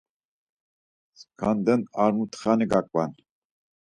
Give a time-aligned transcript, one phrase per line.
[1.19, 3.11] Skanden armutxani gaǩvan.